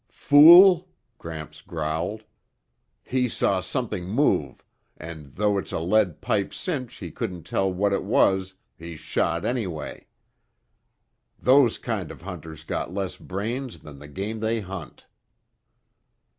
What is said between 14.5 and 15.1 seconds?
hunt."